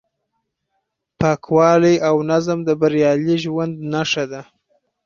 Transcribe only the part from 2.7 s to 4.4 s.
بریالي ژوند نښه